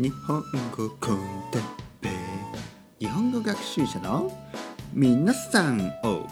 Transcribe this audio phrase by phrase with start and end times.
[0.00, 0.44] 日本
[0.76, 1.18] 語コン
[1.50, 1.62] テッ
[2.00, 2.10] ペ
[3.00, 4.30] 日本語学習者の
[4.94, 6.24] 皆さんを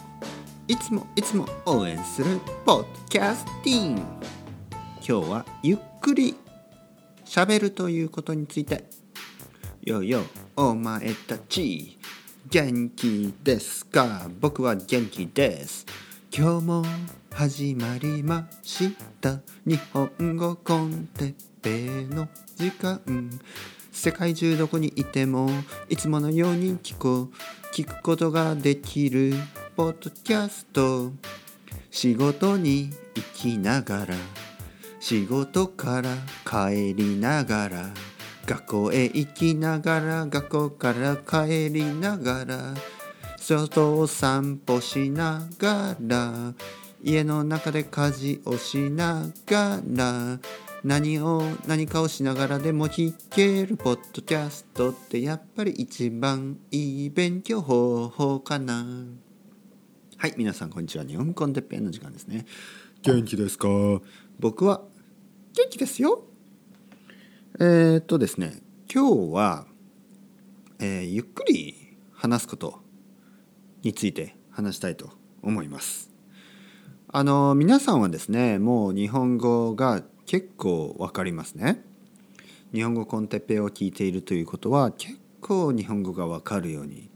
[0.68, 4.02] いつもいつも応援するポッドキャスティング。
[5.04, 6.36] 今日はゆっくり
[7.24, 8.84] 喋るということについて。
[9.82, 10.22] よよ
[10.54, 11.98] お前たち
[12.48, 14.30] 元気ですか？
[14.40, 15.84] 僕は元気です。
[16.32, 16.84] 今日も
[17.32, 19.40] 始まりました。
[19.64, 21.36] 日本語コンテッペ
[21.68, 23.00] イの時間。
[23.92, 25.48] 世界中どこにいても
[25.88, 27.30] いつものように聞こ
[27.72, 29.34] 聞くことができる。
[29.74, 31.12] ポッドキャスト
[31.90, 34.14] 仕事に行きながら。
[35.00, 37.94] 仕事から帰りながら。
[38.46, 40.26] 学校へ行きながら。
[40.26, 42.74] 学校から帰りながら。
[43.38, 46.54] 外を散歩しながら。
[47.02, 50.38] 家の中で家事をしながら。
[50.86, 58.86] 何を何かをしながらでも聞けるポッドキャストってやっぱり一番いい勉強方法かな。
[60.16, 61.04] はい皆さんこんにちは。
[61.04, 62.46] 日本コンテッペンの時間ですね。
[63.02, 63.66] 元気ですか？
[64.38, 64.82] 僕は
[65.54, 66.22] 元気ですよ。
[67.58, 69.66] えー、っとですね今日は、
[70.78, 72.78] えー、ゆっくり話すこと
[73.82, 75.10] について話したいと
[75.42, 76.12] 思います。
[77.08, 81.82] あの皆さんはですねもう日本語が結構わかりますね。
[82.72, 87.10] 日本語コンテペを聞いているということは結構日本語がわかるように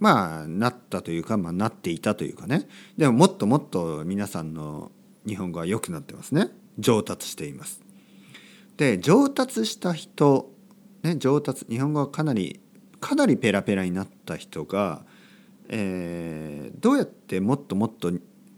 [0.00, 2.66] まあなったというか、まあ、なっていたというかね。
[2.96, 4.90] でももっともっと皆さんの
[5.26, 6.48] 日本語は良くなってますね。
[6.78, 7.82] 上達しています。
[8.78, 10.50] で上達した人、
[11.02, 12.60] ね、上達日本語がかなり
[12.98, 15.04] かなりペラペラになった人が、
[15.68, 18.10] えー、どうやってもっともっと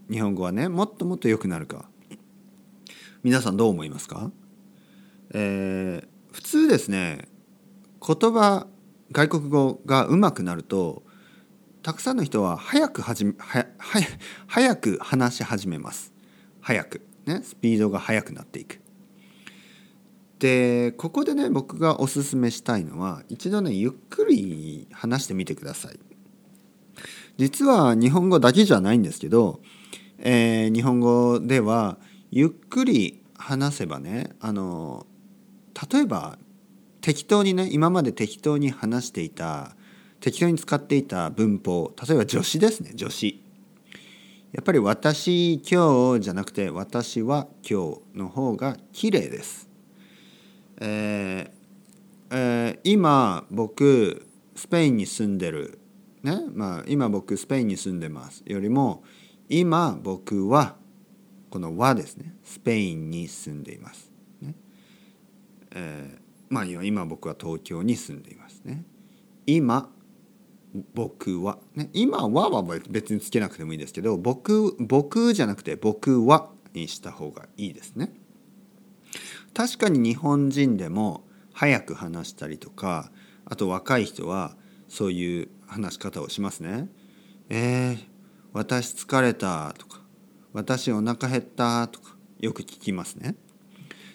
[0.09, 1.89] 日本語はねもっともっと良くなるか。
[3.23, 4.31] 皆さんどう思いますか、
[5.33, 7.29] えー、普通ですね
[8.05, 8.67] 言葉
[9.13, 11.05] 外国語がうまくなると
[11.83, 13.67] たくさんの人は早くはじめは
[14.47, 16.13] 早く話し始めます。
[16.61, 17.03] 早く。
[17.27, 18.81] ねスピードが速くなっていく。
[20.39, 25.99] でここでね僕がおすすめしたいのは一度ねゆっくり話してみてください。
[27.37, 29.61] 実は日本語だけじゃないんですけど、
[30.19, 31.99] えー、日本語では
[32.35, 35.07] ゆっくり話せばねあの
[35.93, 36.39] 例えば
[37.03, 39.77] 適当にね今まで適当に話していた
[40.21, 43.45] 適当に使っていた文法例えば助詞ですね助詞
[44.53, 49.69] やっぱり私今日じゃなくて私は今日の方が綺麗です。
[50.81, 51.51] えー
[52.31, 54.27] えー、今僕
[54.57, 55.79] スペインに住んでる
[56.23, 59.05] ねまあ今僕スペインに住んでますよりも
[59.51, 60.77] 今僕は
[61.53, 64.11] この和ですねスペインに住んでいます。
[64.41, 64.55] ね
[65.73, 68.87] えー、まあ今僕は東京に住んでいますね。
[69.47, 69.91] 今
[70.95, 78.15] 僕は、ね、今はは別につけなくてもいいですけど僕僕じゃなくて僕はにした方がいいですね。
[79.53, 83.13] 確かに日本人でも早く話したりとか
[83.45, 84.57] あと若い人は
[84.89, 86.89] そういう話し方をしますね。
[87.51, 87.99] えー、
[88.55, 90.02] 私疲れたとか
[90.53, 93.37] 私お腹減ったとかよく聞きますね。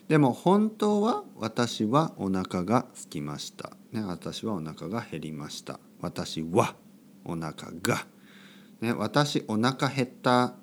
[0.07, 3.71] でも本当は私はお腹が空きました。
[3.91, 5.79] ね、私はお腹が減りました。
[6.01, 6.75] 私は
[7.25, 8.05] お腹が。
[8.81, 10.53] ね、私お腹減った。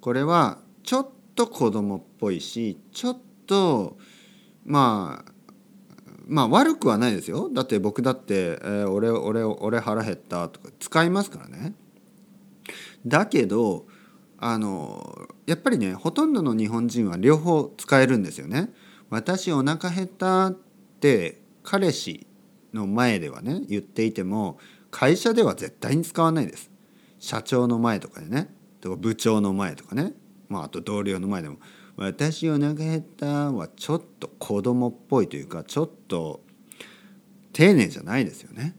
[0.00, 3.96] これはちょっと子供っぽいし、ちょっと
[4.64, 5.32] まあ
[6.26, 7.48] まあ悪くはないですよ。
[7.52, 11.74] だって僕だって、えー、俺俺俺腹減ったとか使いますからね。
[13.06, 13.86] だけど
[14.44, 18.70] あのやっぱりねほとんどの日本人は両方使えるんですよね。
[19.08, 20.58] 私お腹減ったっ
[20.98, 22.26] て彼氏
[22.74, 24.58] の前ではね言っていても
[24.90, 26.72] 会社では絶対に使わないです。
[27.20, 30.12] 社長の前とかでねとか部長の前とかね、
[30.48, 31.58] まあ、あと同僚の前でも
[31.94, 36.42] 「私お腹減った」はちょっと子供っぽいというかちょっと
[37.52, 38.74] 丁寧じゃないですよね。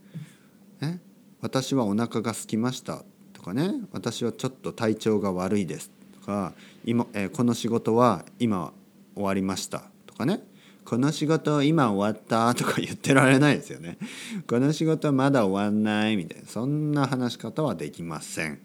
[0.82, 1.00] ね
[1.40, 3.02] 私はお腹が空きました
[3.44, 6.54] かね私はちょっと体調が悪いですとか
[6.84, 8.72] 今、えー、この仕事は今
[9.14, 10.42] 終わりましたとかね
[10.84, 13.96] この仕事今終わったとか言ってられないですよね。
[14.46, 18.60] この仕事まだ終わんないみたいなそんな話し方はできません。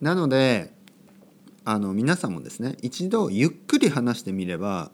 [0.00, 0.74] なので
[1.64, 4.90] あの皆さんもですね一度ゆっくり話してみれば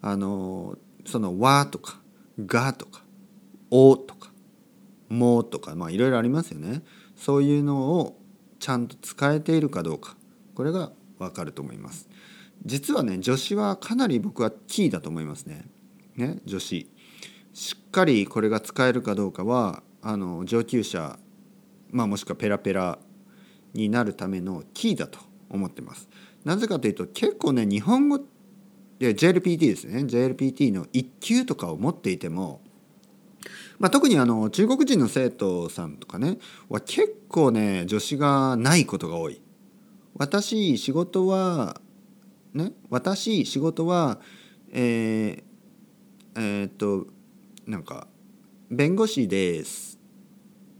[0.00, 2.00] あのその「わ」とか
[2.46, 3.02] 「が」とか
[3.70, 4.30] 「お」とか
[5.10, 6.82] 「も」とかまあいろいろありますよね。
[7.16, 8.18] そういうのを
[8.58, 10.16] ちゃんと使えているかどうか。
[10.54, 12.08] これがわかると思います。
[12.64, 15.66] 実はね助詞はかなり僕はキーだと思いますね。
[16.16, 16.90] ね助詞
[17.52, 21.18] しっかりこれが使えるかどうかはあの上級者、
[21.90, 22.98] まあ、もしくはペラペラ
[23.74, 26.08] になるためのキーだと思ってます。
[26.44, 28.20] なぜかというと結構ね日本語
[28.98, 30.00] で JLPT ですね。
[30.00, 32.62] JLPT の1級とかを持っていても、
[33.78, 36.38] まあ、特にあの中国人の生徒さんとかね
[36.68, 39.40] は結構ね助詞がないことが多い。
[40.16, 41.80] 私仕事は
[42.54, 44.18] ね私仕事は
[44.72, 45.42] えー、
[46.36, 47.06] えー、っと
[47.66, 48.08] なんか
[48.70, 49.98] 弁護士です。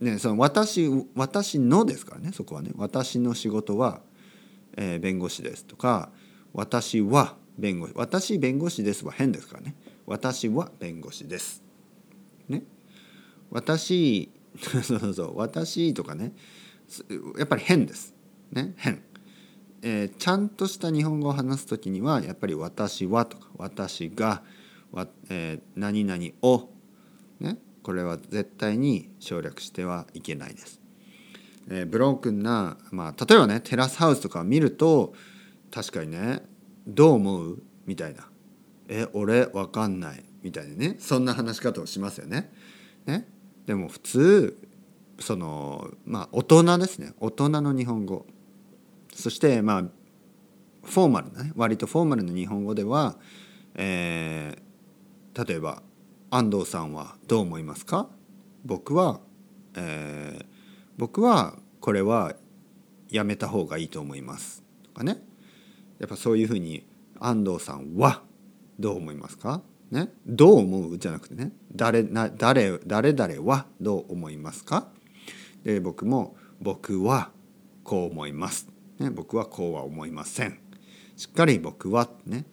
[0.00, 2.72] ねその私私のですからねそこはね。
[2.76, 4.00] 私の仕事は、
[4.76, 6.10] えー、弁護士ですとか
[6.52, 9.76] 私は弁護士私弁護士ですは変ですからね。
[10.06, 11.67] 私は弁護士です。
[13.50, 16.34] 私 そうそうそう私とかね
[17.38, 18.14] やっぱり変です
[18.50, 19.02] ね変
[19.82, 24.42] えー、ちゃんとした日本語を話す時にはやっぱり「私は」とか「私が」
[24.90, 26.70] わえー、何々を」
[27.38, 30.80] ねこれは絶対に省略してはいけないです。
[31.70, 35.14] えー、ブロークンな、まあ、例えばねテラスハウスとか見ると
[35.70, 36.42] 確かにね
[36.88, 38.28] 「どう思う?」みたいな
[38.88, 42.50] 「え俺わかんない」みたいなねそんな話し方をしますよね。
[43.06, 43.28] ね
[43.68, 44.58] でも普通
[45.20, 47.12] そのまあ大人ですね。
[47.20, 48.24] 大人の日本語。
[49.14, 49.82] そしてまあ
[50.84, 51.52] フォーマルなね。
[51.54, 53.18] 割とフォーマルな日本語では、
[53.74, 55.82] えー、例えば
[56.30, 58.08] 「安藤さんはどう思いますか?」
[58.64, 59.20] 僕は、
[59.74, 60.46] えー、
[60.96, 62.34] 僕はこれは
[63.10, 64.64] やめた方がいいと思います。
[64.82, 65.22] とかね。
[65.98, 66.86] やっぱそういうふうに
[67.20, 68.22] 安藤さんは
[68.78, 69.60] どう思いますか？
[69.90, 70.98] ね、どう思う？
[70.98, 74.88] じゃなくてね誰な誰誰々はどう思いますか？
[75.64, 77.30] で僕も僕は
[77.84, 78.68] こう思います。
[78.98, 80.60] ね、僕はこうは思いません。
[81.16, 82.44] しっかり僕はね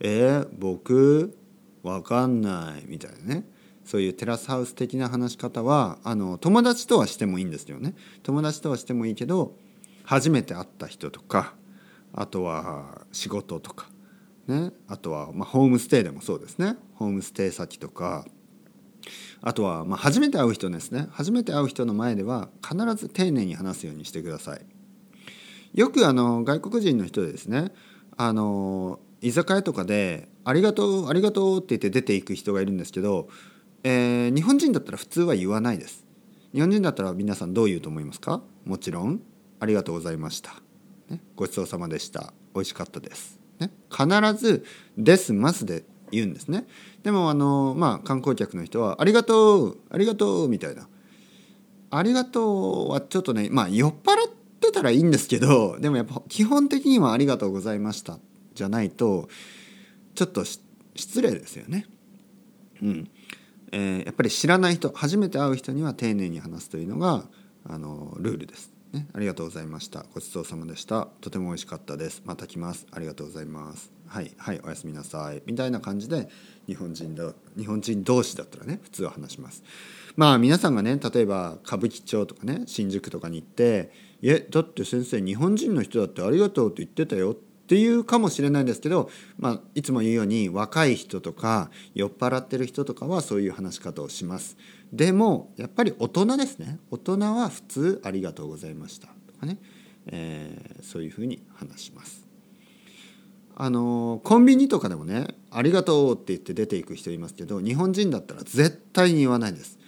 [0.00, 1.36] えー、僕
[1.82, 2.84] わかんない。
[2.86, 3.48] みたいなね。
[3.84, 7.94] そういうテラスハウス的な話し方はあの友達とはしてもいいんですよね。
[8.22, 9.56] 友達とはしてもいいけど
[10.04, 11.54] 初めて会った人とか
[12.12, 13.88] あとは仕事とか
[14.46, 14.72] ね。
[14.88, 16.76] あとはまあホームステイでもそうですね。
[16.94, 18.26] ホームステイ先とか。
[19.40, 21.08] あとはまあ初めて会う人ですね。
[21.10, 24.64] 初めて会う人の前では必ず丁寧に話すようにしてください。
[25.74, 27.72] よくあの外国人の人でですね。
[28.16, 33.28] あの居酒屋とかで「ありがとうありがとう」って言って出ていく人がいるんですけど、
[33.82, 36.04] えー、日本人だったら普通は言わないです。
[36.52, 38.42] 日本人だったら皆さんどう言うと思いますか？
[38.64, 39.20] もちろん
[39.58, 40.62] 「ありがとうございました」
[41.08, 44.64] ね「ごちそうさまでした」「美味しかったです」ね、必ず
[44.98, 46.66] 「です」「ます」で言うんですね。
[47.02, 50.88] でもあのまあ観光客の人は「ありがとうありがとう」みたいな
[51.90, 58.18] 「ありがとう」はちょっとねまあ酔っ払ってたらいいんですけどでもやっぱ基本的には「ありがとうございました」
[58.54, 59.28] じゃないと
[60.14, 61.86] ちょっと失礼ですよね。
[62.82, 63.10] うん
[63.72, 67.24] えー、やっぱり知らない人初めて会う人には丁寧に話すというのが
[67.64, 68.70] あのルールです。
[68.92, 70.04] ね、ありがとうございました。
[70.12, 71.08] ごちそうさまでした。
[71.22, 72.22] とても美味しかったです。
[72.26, 72.86] また来ます。
[72.90, 73.90] ありがとうございます。
[74.06, 75.42] はい、はい、おやすみなさい。
[75.46, 76.28] みたいな感じで
[76.66, 79.62] 日本人だ日本人同士だったらね普通は話します。
[80.16, 83.90] まあ皆さんがね例えば歌舞伎町とかね新宿とかに行って
[84.20, 87.34] 「いえだって先生日本人の人だってありがとうって言ってたよ」っ
[87.66, 89.08] ていうかもしれないんですけど、
[89.38, 94.58] まあ、いつも言うように若い人とか酔っ払ってる人とかはそういう話し方をします。
[94.92, 96.78] でもやっぱり大人ですね。
[96.90, 99.58] 大人は普通「ありがとうございました」とかね、
[100.06, 102.26] えー、そういうふうに話します。
[103.54, 109.78] あのコンビニとかでもね「ありがとう」って言って出ていく人いますけど日本人だったら絶対に言わないです。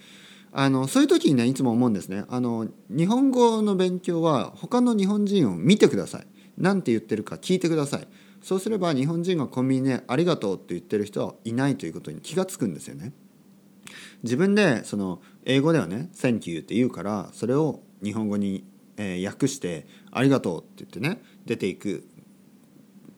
[0.53, 2.25] あのそういう時にねいつも思うんですね。
[2.29, 6.27] あの日本語の勉強は他の日本人を見てください。
[6.57, 8.09] 何て言ってるか聞いてください。
[8.41, 13.13] そうすれば日本人がコンビニで「ありがとう」って言ってる人はいないということに気が付くんですよね。
[14.23, 18.65] 自分でその英語ではね「Thank you」って言うからそれを日本語に、
[18.97, 22.05] え、訳して「ありがとう」って言ってね出ていく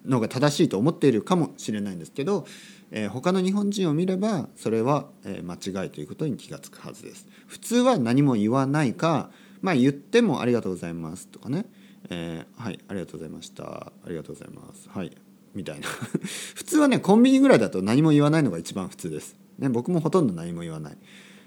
[0.05, 2.47] のが正しいと思っているかもしれないんですけど
[2.91, 7.27] えー、他の日本人を見ればそれは、え、間違いということに気が付くはずです。
[7.47, 9.31] 普通は何も言わないか、
[9.61, 11.67] まあ、言っても「ありがとうございます」とかね
[12.11, 15.11] 「えー、はいありがとうございましたありがとうございます」はい
[15.55, 15.89] みたいな
[16.55, 19.37] 普通はねコンビニぐらいだと何も言わないのが一番普通です。
[19.59, 20.97] ね、僕もほとんど何も言わない。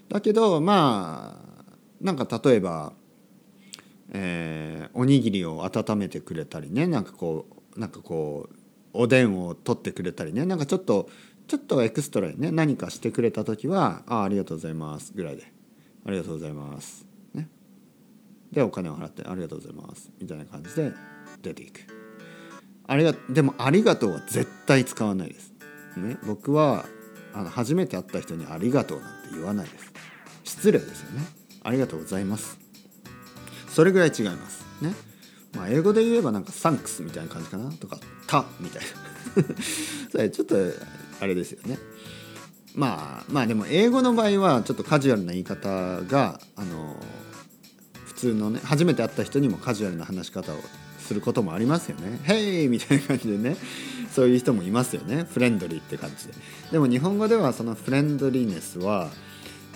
[0.10, 1.50] だけどまあ
[2.02, 2.94] なんか例えば、
[4.12, 8.56] えー、おにぎりを温めてくれたりねなんかこうなんかこう
[8.94, 11.10] おでんを取ってくれたりねなんかちょっと
[11.48, 15.52] ちょっとエクストラにね何かしてくれた時は「あありがとうございます」ぐらいで
[16.06, 17.48] 「ありがとうございます」ね。
[18.52, 20.92] でお金を払って「ありがとうございます」みたいな感じで
[21.44, 21.82] 出ていく。
[22.88, 25.54] ありがでも「ありがとう」は絶対使わないです、
[25.98, 26.88] ね、僕は
[27.40, 29.94] 「あの初めて会った人に「ありがとう」なんて言わないです。
[30.44, 31.26] 失礼ですよね。
[31.64, 32.58] ありがとうございます。
[33.70, 34.66] それぐらい違います。
[34.82, 34.94] ね。
[35.54, 38.88] まあ英語で言えばなんか「サンクス」みたいな感じかなとか「た」みたいな。
[40.12, 40.58] それちょっと
[41.22, 41.80] あれですよね。
[42.76, 47.02] まあまあでも英語の場合はちょっとカジュアルな言い方があの
[48.20, 50.58] 通のね初めて会った人にもカジュアルな話し方を
[51.00, 52.20] することもありますよね。
[52.24, 53.56] ヘイみたいな感じでね
[54.12, 56.34] そういう人もいますよねフレンドリーって感じで。
[56.72, 59.10] でも日本語ではそのフレンドリーネスは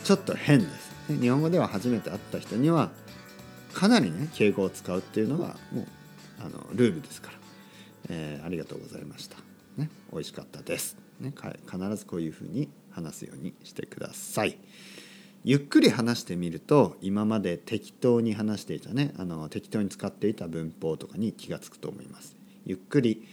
[0.03, 0.93] ちょっと変です。
[1.07, 2.91] 日本語では初めて会った人には
[3.73, 5.85] かなりね敬語を使うっていうのがもう
[6.39, 7.37] あのルールですから、
[8.09, 9.37] えー、ありがとうございました。
[9.77, 10.97] ね、美味しかったです。
[11.19, 11.33] ね、
[11.65, 14.57] 必ずこういうふうに話すようにしてください。
[15.45, 22.37] ゆっくり話してみると今まで適当に話していたねあの適当に使っていた文法とかに気が付くと思います。
[22.65, 23.27] ゆっくり、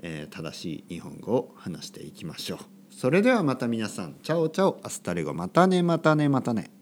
[0.00, 2.58] えー、正しい日本語を話していきましょう。
[2.90, 6.81] それではまた皆さん ciao ciao hasta luego またねまたねまたね。